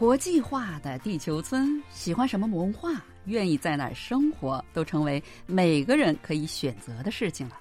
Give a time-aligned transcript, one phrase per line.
[0.00, 7.60] 国际化的地球村，喜欢什么文化，愿意在哪儿生活，都成为每个人可以选择的事情了。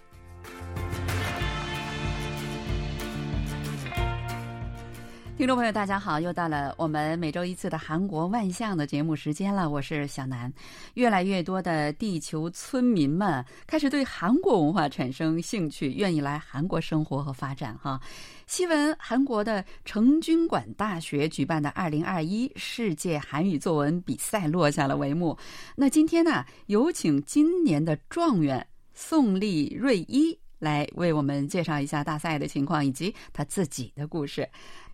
[5.40, 6.20] 听众朋友，大家好！
[6.20, 10.52] 又到了我们每周一次的韩国万象的节目时间了，我是小南。
[10.96, 17.74] 越来越多的地球村民们开始对韩国文化产生兴趣，愿意来韩国生活和发展。
[17.78, 17.98] 哈，
[18.48, 25.38] 新闻：韩国的成均馆大学举办的二零二一世界韩语作文比赛落下了帷幕。
[25.74, 34.46] 那今天呢，有请今年的状元宋丽瑞一来为我们介绍一下大赛的情况以及他自己的故事。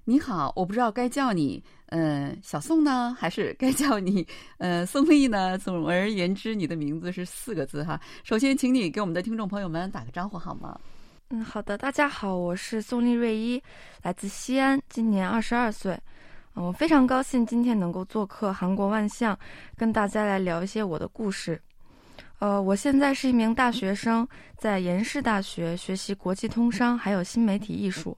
[0.08, 4.26] 你好，我不知道该叫你呃小宋呢，还是该叫你
[4.60, 5.58] 呃宋丽呢？
[5.58, 8.00] 总而言之，你的名字是四个字哈。
[8.24, 10.80] 首先，请你给我们的听众朋友们打个招呼好吗？
[11.30, 13.60] 嗯，好的，大家好，我是宋丽瑞一，
[14.04, 16.00] 来自西安，今年二十二岁。
[16.54, 19.36] 嗯，我非常高兴今天能够做客韩国万象，
[19.76, 21.60] 跟大家来聊一些我的故事。
[22.38, 28.16] 呃，我现在是一名大学生，在延世大学学习国际通商还有新媒体艺术。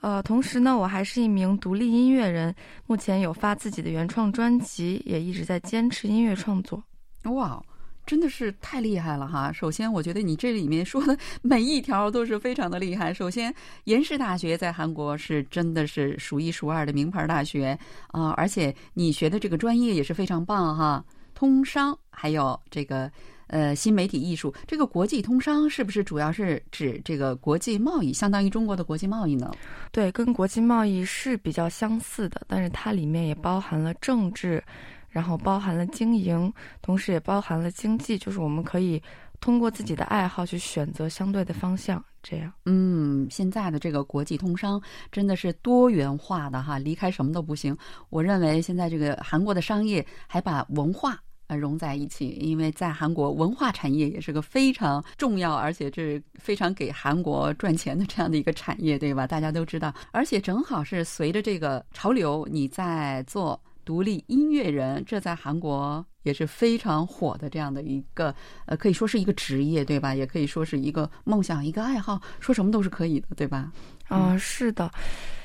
[0.00, 2.54] 呃，同时呢，我还是一名独立音乐人，
[2.86, 6.82] 目前有发自己的原创专辑，也一直在坚持音乐创作。
[7.24, 7.62] 哇，
[8.06, 9.52] 真的是太厉害了哈！
[9.52, 13.12] 首先，我觉得你这里面说的 每一条都是非常的厉害。
[13.12, 17.78] 首先，延世大学在韩国是真的是数一数二的名牌大学
[18.08, 23.10] 啊，而且你学的这个专业也是非常棒哈，通商还有这个。
[23.50, 29.52] 呃，新媒体艺术这个国际通商是不是主要是指这个国际贸易，相当于中国的国际贸易呢？
[29.90, 34.62] 对，跟国际贸易是比较相似的，但是它里面也包含了政治，
[35.08, 39.02] 然后包含了经营，同时也包含了经济，就是我们可以
[39.40, 42.02] 通过自己的爱好去选择相对的方向。
[42.22, 47.76] 这样，嗯，现在的这个国际通商真的是多元化的哈，离开什么都不行。
[48.10, 51.18] 我认为现在这个韩国的商业还把文化。
[51.50, 59.26] 呃，融在一起，因为在韩国文化产业也是个非常重要，而且这是非常给韩国赚钱的这样的一个产业，对吧？
[59.26, 68.32] 大家都知道，而且正好是随着这个潮流，你在做独立音乐人，这在韩国也是非常火的这样的一个，
[68.66, 70.14] 呃，可以说是一个职业，对吧？
[70.14, 73.72] 也可以说是一个梦想，一个爱好，说什么都是可以的，对吧？
[74.06, 74.88] 啊，是的。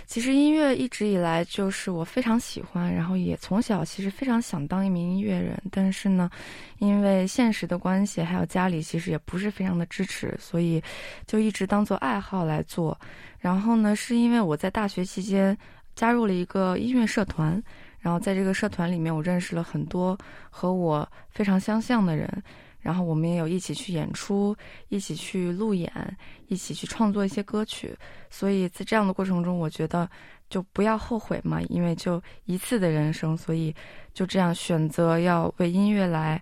[0.08, 6.30] 其实音乐一直以来就是我非常喜欢，然后也从小其实非常想当一名音乐人，但是呢，
[6.80, 10.82] 因为现实的关系，还有家里其实也不是非常的支持，所以
[11.26, 12.98] 就一直当做爱好来做。
[13.40, 15.58] 然后呢，是因为我在大学期间
[15.96, 17.62] 加入了一个音乐社团，
[18.00, 20.18] 然后在这个社团里面，我认识了很多
[20.50, 22.44] 和我非常相像的人。
[22.85, 24.56] 然后我们也有一起去演出，
[24.90, 25.91] 一起去路演，
[26.50, 27.97] 一起去创作一些歌曲。
[28.29, 30.07] 所以在这样的过程中，我觉得
[30.51, 33.73] 就不要后悔嘛，因为就一次的人生，所以
[34.13, 36.40] 就这样选择要为音乐来，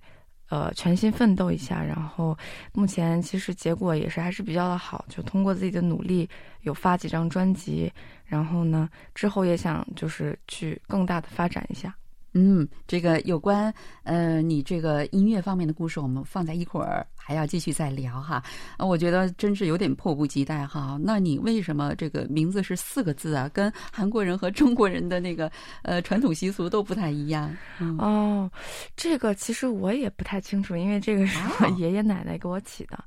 [0.49, 1.81] 呃，全心奋斗一下。
[1.81, 2.37] 然后
[2.73, 6.29] 目前其实结果也是还是比较的好，就通过自己的努力，
[6.63, 7.89] 有发几张专辑。
[8.25, 11.95] 然后呢，之后也想就是去更大的发展一下。
[12.33, 13.73] 嗯，这个有关
[14.03, 18.43] 呃你这个音乐方面的故事，我们放在一会儿还要继续再聊哈。
[18.79, 20.99] 我觉得真是有点迫不及待哈。
[21.01, 23.49] 那你为什么这个名字是四个字啊？
[23.53, 25.51] 跟韩国人和中国人的那个
[25.83, 27.55] 呃传统习俗都不太一样。
[27.99, 28.49] 哦，
[28.95, 33.03] 这个其实我也不太清楚，因为这个是我爷爷奶奶给我起的。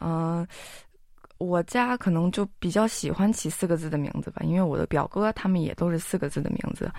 [0.00, 0.46] 嗯。
[1.40, 6.92] 我家可能就比较喜欢起四个字的名字吧，因为我的表哥他们也都是四个字的名字，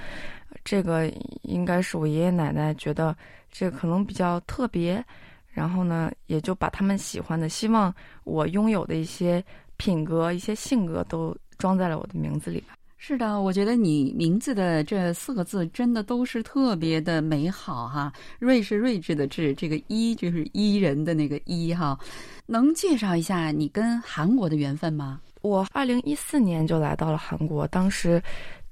[0.65, 1.07] 这个
[1.43, 3.15] 应该是我爷爷奶奶觉得
[3.51, 5.03] 这可能比较特别，
[5.51, 7.93] 然后呢，也就把他们喜欢的、希望
[8.23, 9.43] 我拥有的一些
[9.77, 12.73] 品格、一些性格都装在了我的名字里吧。
[13.03, 18.13] 是的，我觉得你名字的这四个字真的都是特别的美好哈。
[18.37, 21.97] 睿是睿智的智，这个一就是伊人的那个伊哈。
[22.45, 25.19] 能介绍一下你跟韩国的缘分吗？
[25.41, 28.21] 我二零一四年就来到了韩国，当时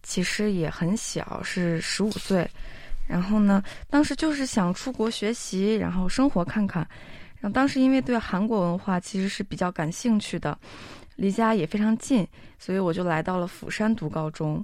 [0.04, 2.48] 其实也很小，是十五岁。
[3.08, 6.88] 然后呢，当时就是想出国学习，然后生活看看。
[7.40, 10.56] 然后当时因为对韩国文化其实是比较感兴趣的。
[11.20, 12.26] 离家也非常近，
[12.58, 14.64] 所以我就来到了釜山读高中。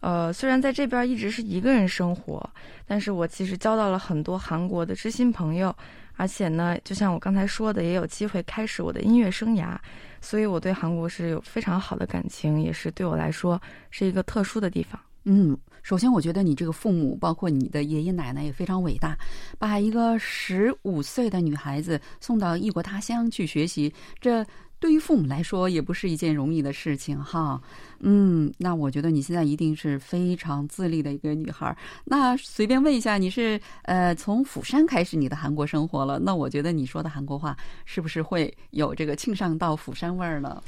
[0.00, 2.42] 呃，虽然在这边一直是一个人生活，
[2.86, 5.72] 但是我其实交到了很多韩国的知心朋友，
[6.16, 9.76] 而且呢，就像我刚才说的，也有机会开始我的音乐生涯，
[10.20, 13.60] 所以我对韩国是有非常好的感情，也是对我来说
[13.90, 15.00] 是一个特殊的地方。
[15.24, 19.16] 嗯，首先我觉得你这个父母，包括你的爷爷奶奶也非常伟大，
[19.56, 24.44] 把一个十五岁的女孩子送到异国他乡去学习，这
[24.82, 27.62] 对于父母来说也不是一件容易的事情哈。
[28.00, 31.74] 嗯，那我觉得你现在一定是非常自立的一个女孩。
[32.06, 36.18] 那随便问一下，你是呃从釜山开始你的韩国生活了？
[36.18, 40.60] 那我觉得你说的韩国话是不是会有这个庆尚到釜山味儿呢？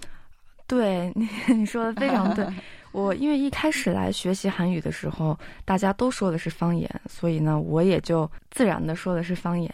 [0.69, 2.47] 对你 你说的非常对。
[2.93, 9.69] 我因为一开始来学习韩语的时候，大家都说的是方言，所以呢，我也就自然的说的是方言。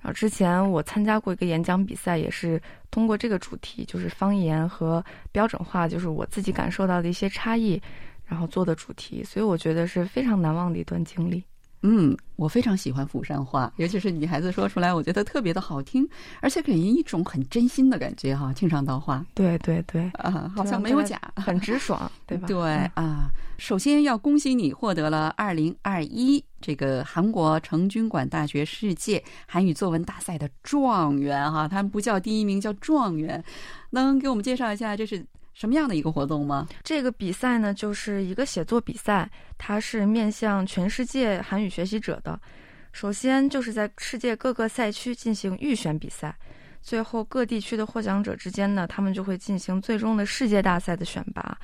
[0.00, 7.80] 然后之前我参加过一个演讲比赛，也是通过这个主题，就是方言和标准化，就是我自己感受到的一些差异，
[8.24, 9.22] 然后做的主题。
[9.22, 11.42] 所以我觉得是非常难忘的一段经历。
[11.82, 16.08] 嗯，我非常喜欢釜山话，尤其是女孩子说出来，我觉得特别的好听，
[16.40, 18.52] 而且给人一种很真心的感觉哈。
[18.52, 22.46] 庆尚道话，对对对，啊，好像没有假，很直爽， 对吧？
[22.46, 33.42] 对啊，首先要恭喜你获得了二零二一这个韩国成均馆大学世界韩语作文大赛的状元哈，他们不叫第一名，叫状元，
[33.90, 35.24] 能给我们介绍一下这是？
[35.54, 36.66] 什么样的一个活动吗？
[36.82, 42.40] 这个比赛呢，就是一个写作比赛，它是面向全世界韩语学习者的。
[42.92, 46.36] 首先就是在世界各个赛区进行预选比赛，
[46.80, 51.56] 最后各地区的获奖者之间呢，他们就会进行最终的世界大赛的选拔。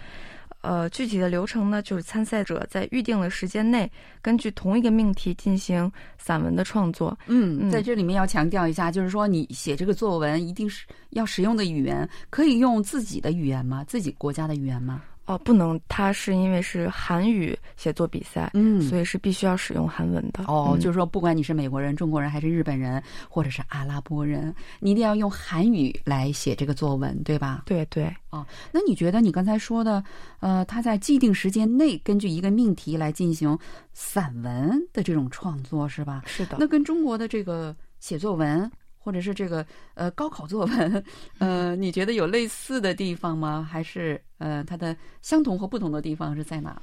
[0.61, 3.91] 呃，具体的流程呢，就是参赛者在预定的时间内，
[4.21, 7.17] 根据同一个命题进行散文的创作。
[7.27, 13.85] 嗯，在这里面要强调一下，就是说你写这个作文一定是要使用的语言，可以用自己的语言吗？
[13.85, 15.03] 自己国家的语言吗？
[15.29, 20.45] 哦，不能，它是因为是韩语写作比赛，嗯，所以是必须要使用韩文的。
[20.47, 27.65] 哦，就是说，不管你是美国人、中国人，还是日本人，或者是阿拉伯人，你一定要用韩语来写这个作文，对吧？
[27.67, 28.11] 对对。
[28.31, 30.03] 哦，那你觉得你刚才说的，
[30.41, 33.59] 呃，他在既定时间内根据一个命题来进行
[33.93, 36.23] 散文的这种创作，是吧？
[36.25, 36.57] 是的。
[36.59, 38.71] 那跟中国的这个写作文。
[39.09, 39.65] 或者是这个
[39.95, 41.03] 呃高考作文，
[41.39, 43.67] 呃，你觉得有类似的地方吗？
[43.73, 46.79] 还是呃它的相同和不同的地方是在哪？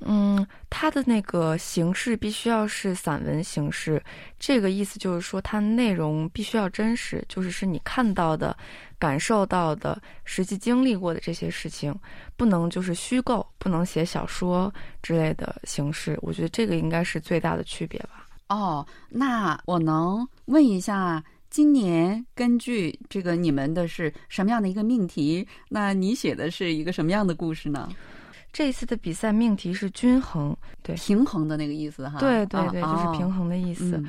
[0.00, 4.02] 嗯，它的那个形式必须要是散文形式，
[4.38, 8.54] 这个意思就是说它内容必须要真实，就是是你看到的、
[8.98, 11.98] 感受到的、实际经历过的这些事情，
[12.36, 16.18] 不能就是虚构，不能写小说之类的形式。
[16.20, 18.28] 我觉得这个应该是最大的区别吧。
[18.50, 21.24] 哦，那我能问一下？
[21.50, 25.44] 今年根据这个你们的是什么样的一个命题？
[25.68, 27.88] 那你写的是一个什么样的故事呢？
[28.52, 32.20] 这一次的比赛命题是均衡，对平衡的那个意思哈。
[32.20, 34.00] 对对对，就是平衡的意思。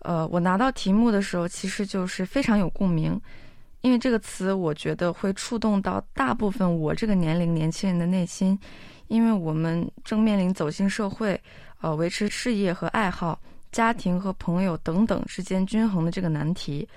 [0.00, 3.20] 呃，我拿到题目的时候，其实就是非常有共鸣，
[3.80, 8.56] 因为这个词我觉得会触动到大部分我这个年龄年轻人的内心，
[9.08, 11.40] 因为我们正面临走进社会，
[11.80, 13.40] 呃，维持事业和爱好。
[13.76, 16.88] 家庭和朋友等等之间均衡的这个难题，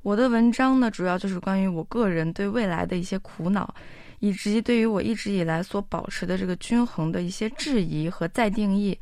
[0.00, 3.74] 我的文章呢，主要就是关于我个人对未来的一些苦恼，
[4.20, 8.98] 以及对于我一直以来所保持的这个均衡的一些质疑和再定义。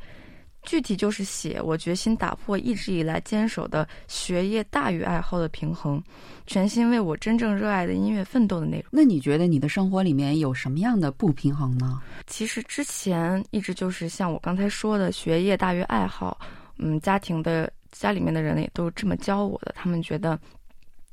[0.63, 6.03] 具体就是写我决心打破一直以来坚守的学业大于爱好的平衡，
[6.45, 8.85] 全心为我真正热爱的音乐奋斗的内容。
[8.91, 12.01] 那你觉得你的生活里面有什么样的不平衡呢？
[12.27, 16.37] 其实之前一直就是像我刚才说的，学业大于爱好。
[16.77, 19.73] 嗯，家庭的家里面的人也都这么教我的。
[19.75, 20.39] 他们觉得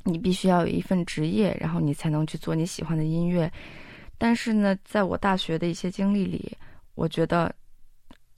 [0.04, 3.50] 你必须要有一份职业，然后你才能去做你喜欢的音乐。
[4.18, 6.56] 但是呢，在我大学的一些经历里，
[6.94, 7.54] 我觉得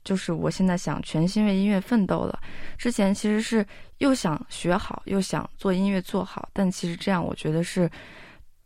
[0.03, 2.39] 就是我现在想全心为音乐奋斗了。
[2.77, 3.65] 之前其实是
[3.97, 7.89] 又想学好，又想做音乐做好，但其实这样我觉得是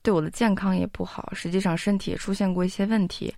[0.07, 1.29] 对我的健康也不好。
[1.33, 3.33] 实际上身体也出现过一些问题，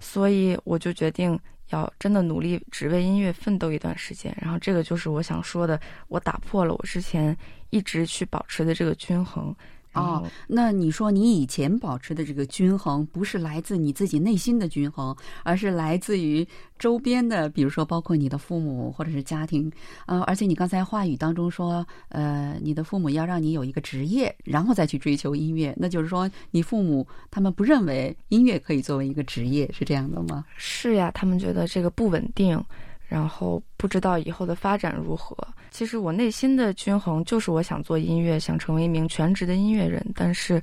[0.00, 1.38] 所以我就决定。
[1.70, 7.34] 要真的努力，只为音乐奋斗一段时间，然后这个就是我想说的，我打破了我之前
[7.70, 9.52] 一直去保持的这个均衡。
[9.94, 16.46] 哦，那你说你以前保持的这个均衡，不是来自你自己内心的均衡，而是来自于
[16.78, 19.70] 周边的，比如说包括你的父母或者是家庭，
[20.06, 30.44] 呃，而且你刚才话语当中说，呃，你的父母要让你有一个职业，然后再去追求音乐，那就是说你父母他们不认为音乐可以作为一个职业，是这样的吗？
[30.56, 32.62] 是呀，他们觉得这个不稳定。
[33.06, 35.36] 然后不知道以后的发展如何。
[35.70, 40.04] 其实我内心的均衡就是我想做音乐，想成为一名全职的音乐人。
[40.14, 40.62] 但是，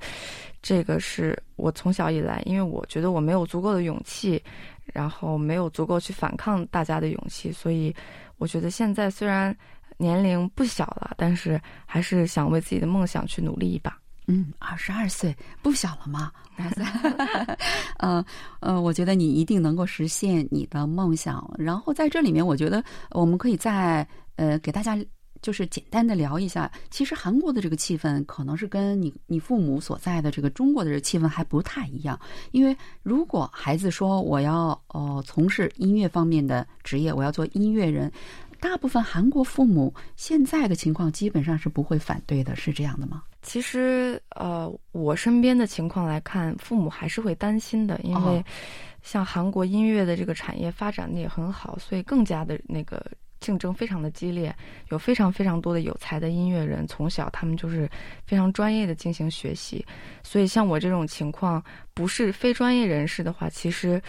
[0.62, 4.41] 这个是我从小以来，因为我觉得我没有足够的勇气，
[4.86, 7.93] 然后没有足够去反抗大家的勇气，所以
[8.38, 9.55] 我觉得现在虽然
[9.98, 14.00] 年龄不小了，但是还是想为自己的梦想去努力一把。
[14.31, 16.31] 嗯，二十二岁不小了吗？
[16.57, 17.57] 哇塞，
[17.97, 18.25] 呃
[18.61, 21.53] 呃，我觉得你一定能够实现你的梦想。
[21.57, 24.07] 然后在这里面，我觉得我们可以再
[24.38, 24.97] 呃给大家
[25.41, 32.17] 就是简单的聊一下，其实韩国的这个气氛可能是跟你你父母所在的这个中国的这个气氛还不太一样。
[32.51, 38.09] 因为如果孩子说我要哦从事音乐方面的职业，我要做音乐人，
[38.61, 43.23] 大部分韩国父母现在的情况基本上是不会反对的，是这样的吗？
[43.41, 48.43] 其实，呃，我身边的情况来看，父母还是会担心的，因为
[49.01, 53.03] 像韩国音乐的这个产业发展的也很好，所以更加的那个
[53.39, 54.55] 竞争非常的激烈，
[54.89, 57.89] 有非常非常多的有才的音乐人，从小他们就是
[58.27, 59.83] 非常专业的进行学习，
[60.21, 61.63] 所以像我这种情况，
[61.95, 64.00] 不是非专业人士的话，其实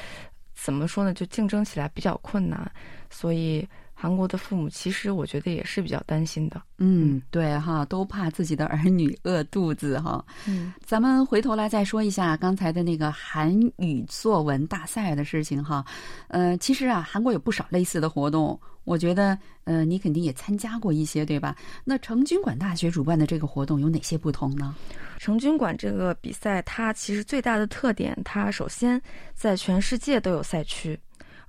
[0.55, 2.71] 怎么说呢，就竞争起来比较困难，
[3.09, 3.67] 所以。
[4.03, 6.61] 韩国的父母其实我觉得也是比较担心的。
[6.79, 10.25] 嗯，对哈，都怕自己的儿女饿肚子哈。
[10.49, 15.85] 嗯，咱们回头来再说一下刚才的那个韩语作文大赛的事情哈。
[16.27, 21.55] 呃，其实啊，韩国有不少类似的活动，我觉得呃，你肯定也参加过一些，对吧？
[21.85, 24.75] 那成均馆大学主办的这个活动有哪些不同呢？
[25.19, 29.01] 成均馆这个比赛，它其实最大的特点，它首先
[29.33, 30.99] 在全世界都有赛区。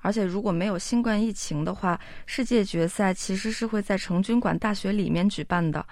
[0.04, 5.84] 而且如果没有新冠疫情的话，世界决赛其实是会在成均馆大学里面举办的，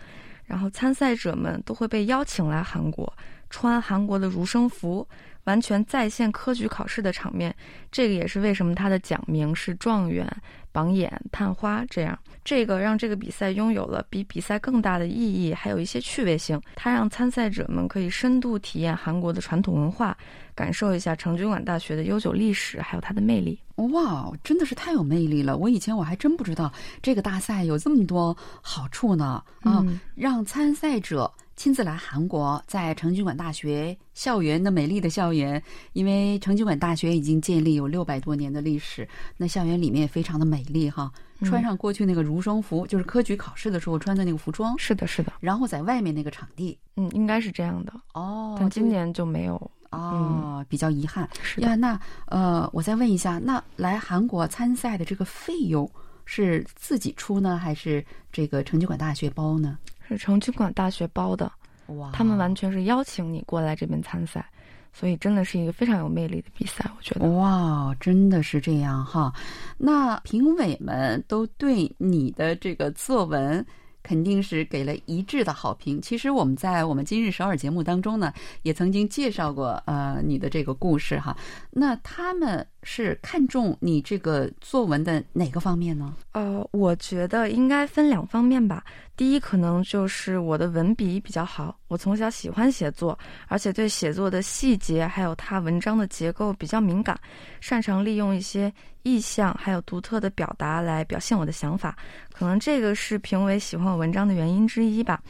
[0.45, 3.11] 然后参赛者们都会被邀请来韩国，
[3.49, 5.07] 穿韩国的儒生服，
[5.45, 7.55] 完全在线科举考试的场面。
[7.91, 10.25] 这个也是为什么他的奖名是状元、
[10.71, 12.17] 榜眼、探花这样。
[12.43, 16.59] 这个让这个比赛拥有了比比赛更大的意义，还有一些趣味性。
[16.75, 20.17] 它让参赛者们可以深度体验韩国的传统文化，
[20.55, 23.59] 感受一下成均馆大学的悠久历史，还有它的魅力。
[23.75, 25.57] 哇，真的是太有魅力了！
[25.57, 26.71] 我以前我还真不知道
[27.01, 29.43] 这个大赛有这么多好处呢。
[29.61, 35.61] 啊，让参赛者亲自来韩国，在成均馆大学校园的美丽的校园，
[35.93, 41.11] 因为成均馆大学已经建立有六百多年的历史，那校园里面也非常的美丽哈。
[41.43, 44.77] 穿上过去那个儒生服，就是科举考试的时候穿的那个服装。
[44.77, 45.33] 是的，是的。
[45.39, 47.93] 然后在外面那个场地，嗯，应该是这样的。
[48.13, 49.71] 哦，但今年就没有。
[49.91, 51.27] 哦，比较遗憾。
[51.43, 55.89] 是呀，那呃，我再问一下，那来韩国参赛的这个费用
[56.25, 59.77] 是自己出呢，还是这个成均馆大学包呢？
[60.11, 61.51] 是成均馆大学包的。
[61.87, 64.45] 哇，他们完全是邀请你过来这边参赛。
[64.93, 67.25] 所以真的是一个非常有魅力的比赛，我觉得。
[67.29, 69.33] 哇，真的是这样哈！
[69.77, 73.65] 那评委们都对你的这个作文
[74.03, 76.01] 肯定是给了一致的好评。
[76.01, 81.37] 其实我们在我们今日首尔节目当中呢，也曾经介绍过呃你的这个故事哈。
[81.69, 82.67] 那他们。
[82.83, 86.15] 是看重你这个作文的哪个方面呢？
[86.31, 88.83] 呃，我觉得应该分两方面吧。
[89.15, 97.19] 第一，可能就是我的文笔比较好，我从小喜欢写作，而且对写作的细节还有它文章的结构比较敏感，
[97.59, 98.73] 擅长利用一些
[99.03, 101.95] 意象还有独特的表达来表现我的想法。
[102.33, 105.21] 可能这个是评委喜欢我文章的原因之一吧。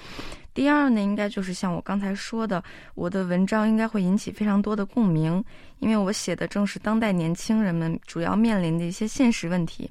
[0.54, 2.64] 第二呢，应该就是像我刚才说的，
[2.96, 5.44] 我的文章应该会引起非常多的共鸣，
[5.80, 9.90] 因为我写的正是当代年轻人们主要面临的一些现实问题。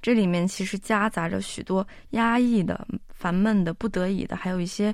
[0.00, 4.92] 这里面其实夹杂着许多压抑的、烦闷的、不得已的，还有一些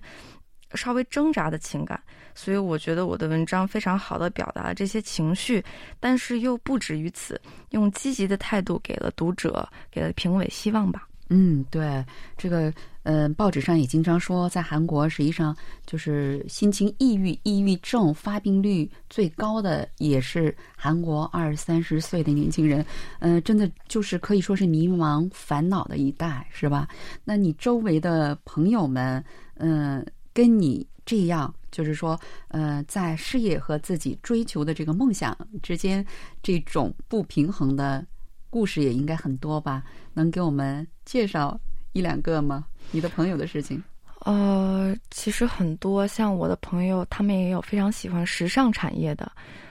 [0.75, 1.99] 稍微挣扎的情感。
[2.35, 5.65] 所以我觉得我的文章非常好的表达了这些情绪，
[5.99, 11.09] 但是又不止于此，用积极的态度给了读者、给了评委希望吧。
[11.31, 12.05] 嗯，对，
[12.37, 12.73] 这个，
[13.11, 22.85] 嗯，报纸上也经常说，在韩国实际上就是心情抑郁、抑郁症发病率最高的也是韩国二三十岁的年轻人，
[23.21, 26.87] 嗯，真的就是可以说是迷茫、烦恼的一代，是吧？
[27.25, 29.25] 那你周围的朋友们，
[29.55, 36.05] 嗯，跟你这样，就是说，呃，在事业和自己追求的这个梦想之间，
[36.43, 38.05] 这种不平衡的。
[38.51, 39.85] 故事也应该很多吧？
[40.15, 41.61] 能给我们介绍
[41.99, 42.65] 一两个吗？
[42.93, 43.83] 你的朋友的事情？
[44.21, 49.31] 呃，其实很多，像我的朋友，他们也有非常喜欢时尚产业的。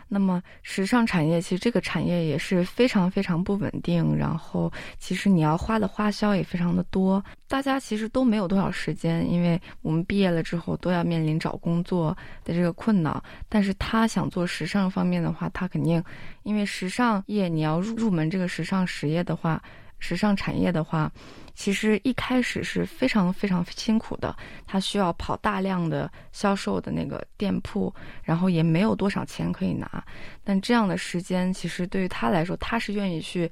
[0.10, 13.22] 那么，时尚产业其实这个产业也是非常非常不稳定，然后其实你要花的花销也非常的多，大家其实都没有多少时间，因为我们毕业了之后都要面临找工作的这个困难。
[13.48, 16.04] 但是他想做时尚方面的话，他肯定，
[16.44, 19.62] 因为时尚业你要入入门这个时尚实业的话。
[20.00, 21.12] 时尚产业的话，
[21.56, 24.36] 其实一开始是非常非常辛苦的，
[24.66, 30.04] 他需要跑大量的销售的那个店铺，然后也没有多少钱可以拿。
[30.44, 33.50] 但这样的时间，其实对于他来说，他是愿意去，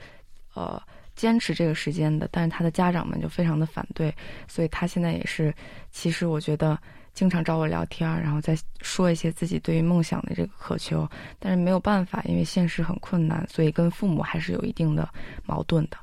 [0.54, 0.82] 呃，
[1.16, 2.30] 坚持这个时间的。
[2.32, 4.14] 但是他的家长们就非常的反对，
[4.48, 5.54] 所以他现在也是，
[5.92, 6.78] 其实我觉得
[7.14, 11.10] 经常找我聊天，然后再说一些自己对于梦想的这个渴求。
[11.40, 15.10] 但是没有办法，因为现实很困难，所以跟父母还是有一定的
[15.44, 15.98] 矛盾的。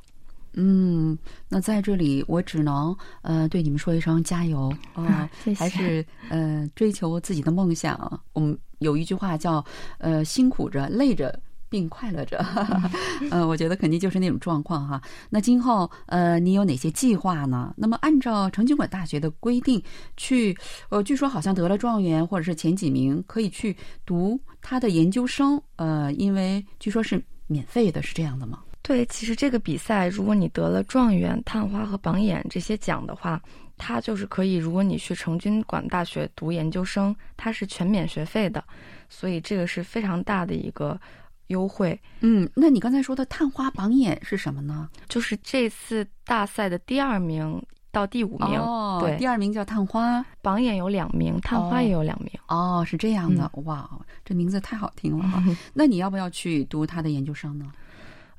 [0.55, 1.17] 嗯，
[1.49, 5.29] 那在这里我只能呃对你们说一声加油啊！
[5.57, 8.21] 还是呃追求自己的梦想。
[8.33, 9.65] 我们有一句话叫
[9.99, 12.45] 呃辛苦着累着并快乐着，
[13.31, 15.01] 呃，我觉得肯定就是那种状况哈。
[15.31, 17.73] 那今后呃你有哪些计划呢？
[17.77, 19.83] 那么按照成均馆大学的规定
[20.19, 20.55] 去，
[20.91, 28.59] 呃，据说好像得了状元或者是前几名可以去读他的研究生，呃，因为据说是免费的，是这样的吗？
[28.83, 33.41] 对，其实这个比赛，如果你得了状元、探花和榜眼这些奖的话，
[33.79, 34.57] 它就是可以。
[34.57, 38.63] 如果你去成均馆大学读研究生，它是全免学费的，
[39.09, 41.01] 所以这个是非常大的一个
[41.47, 41.99] 优惠。
[42.21, 44.89] 嗯，那你刚才说的探花、榜眼是什么呢？
[45.09, 47.63] 就是这次大赛的第二名
[47.93, 48.59] 到第五名。
[48.59, 52.31] 哦，对，第二名叫探花，榜眼有两名，探花也有两名。
[52.49, 53.89] 哦，是这样的，哇，
[54.25, 55.41] 这名字太好听了哈。
[55.73, 57.73] 那你要不要去读他的研究生呢？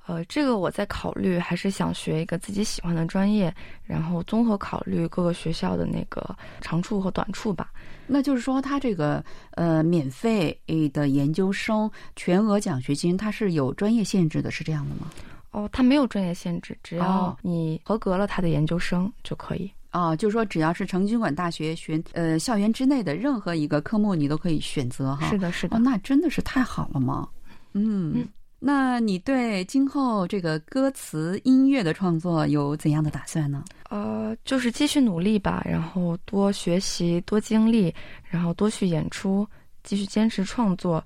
[0.05, 3.53] 呃，这个我在考虑，还是想学一个自己喜欢的专业，
[3.85, 7.71] 然后综合考虑各个学校的那个长处和短处吧。
[8.05, 10.59] 那就是说，他这个呃免费
[10.91, 15.09] 的研究生全额奖学金，它是有专业限制的，是这样的吗？
[15.51, 19.71] 哦，它没有专业限制，只要你合格了他的研究生就可以。
[19.93, 25.29] 哦，就是说，只要是成均馆大学学呃校园之内的任何一个科目，你都可以选择哈。
[25.29, 25.77] 是的，是的。
[25.77, 27.29] 哦，那真的是太好了吗？
[27.71, 28.27] 嗯。
[28.65, 33.61] 那你对今后这个歌词音乐的创作有怎样的打算呢？
[33.89, 37.93] 呃，就是继续努力吧，然后多学习、多经历，
[38.23, 39.45] 然后多去演出，
[39.83, 41.03] 继续坚持创作。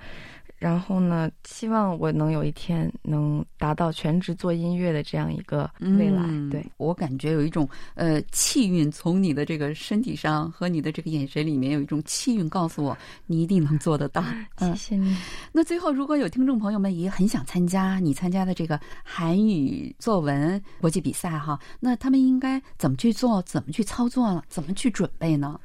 [0.57, 6.23] 然后呢，希望我能有一天能达到全职做音乐的这样一个未来。
[6.49, 14.23] 对我感觉有一种呃气运从你的这个身体上和你的这个眼神里面有一种气运告诉我，你一定能做得到。
[14.57, 15.15] 谢谢你。
[15.51, 23.41] 那最后，如果有听众朋友们也很想参加你参加的这个韩语作文国际比赛哈，那他们应该怎么去做？
[23.43, 24.43] 怎么去操作了？
[24.49, 25.59] 怎么去准备呢？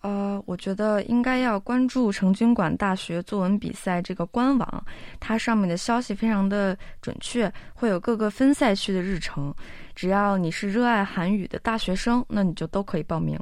[0.00, 4.84] 呃，我觉得应该要关注成均馆大学作文比赛这个官网，
[5.18, 9.52] 它上面的消息非常的准确，会有各个分赛区的日程。
[9.94, 13.36] 只要你是热爱韩语的大学生，那你就都可以报名。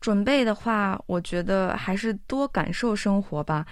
[0.00, 3.66] 准备的话，我觉得还是多感受生活吧，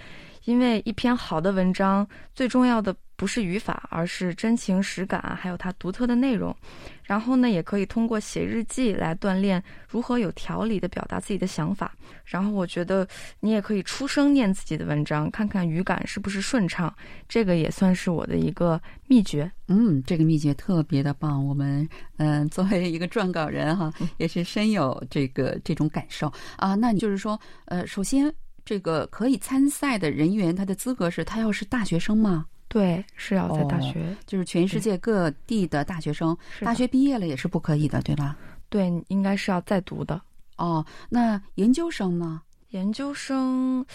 [0.46, 2.96] 因为一篇好的文章最重要的。
[3.18, 6.54] 不是语法，而是真情实感，还有它独特的内容。
[7.02, 11.96] 然后呢，也可以通过写日记来锻炼如何有条理的表达自己的想法。
[12.26, 13.08] 然后我觉得
[13.40, 16.94] 你也可以出声念自己的文章，看看语感是不是顺畅。
[17.26, 19.50] 这个也算是我的一个秘诀。
[19.68, 21.42] 嗯，这个秘诀特别的棒。
[21.42, 26.74] 我们嗯，作为一个撰稿人哈， 也是深有这个这种感受啊。
[26.74, 28.30] 那你就是说，呃，首先
[28.66, 32.44] 这个可以参赛的人员，他的资格是他要是大学生吗？
[32.68, 38.36] 对，是要在大学，就是全世界各地的大学生，大学毕业了也是不可以的，对吧？
[38.68, 40.20] 对，应该是要再读的。
[40.56, 42.42] 哦，那研究生呢？
[42.70, 43.86] 研究生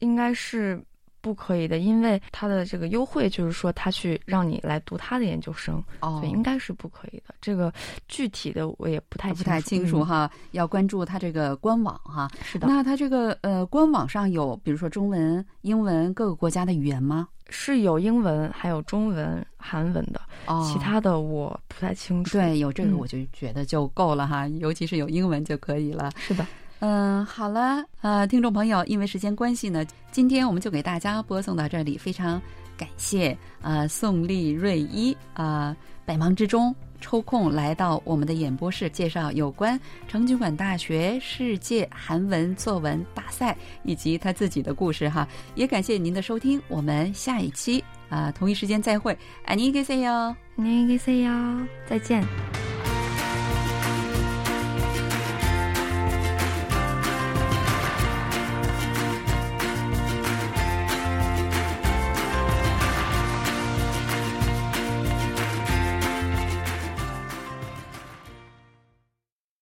[0.00, 0.80] 应该是。
[1.28, 7.34] 不可以的，因为他的这个优惠就是说他去让你来读他的研究生，所以应该是不可以的。
[7.38, 7.70] 这个
[8.08, 12.30] 具体的我也不太不太清楚哈，要关注他这个官网哈。
[12.42, 17.28] 是的，那他这个呃官网上有比如说中文、英文各个国家的语言吗？
[17.50, 22.38] 是有英文，还有中文、韩文的，哦其他的我不太清楚。
[22.38, 26.10] 对，有这个我就觉得就够了哈，尤其是有英文就可以了。
[26.16, 26.46] 是的。
[26.79, 31.97] 嗯，好了，呃，听众朋友，因为时间关系呢，今天我们就给大家播送到这里。
[31.97, 32.41] 非常
[32.75, 45.25] 感谢呃宋丽瑞一啊，百忙之中抽空来到我们的演播室，介绍有关成均馆大学世界韩文作文大赛以及他自己的故事哈。
[45.55, 52.66] 也感谢您的收听，我们下一期啊同一时间再会，안녕히계세 요， 안녕히계세 요， 再见。